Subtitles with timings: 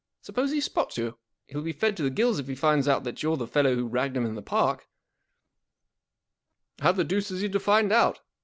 [0.23, 1.19] Suppose he spots you?
[1.45, 3.85] He'll be fed to the gills if he finds out that you're the fellow who
[3.85, 4.87] ragged him in the Park/
[6.79, 8.19] 1 How the deuce is he to find out